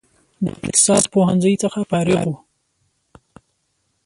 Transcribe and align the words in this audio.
د 0.43 0.45
اقتصاد 0.65 1.03
پوهنځي 1.13 1.53
څخه 1.63 1.79
فارغ 1.89 2.21
و. 2.29 2.33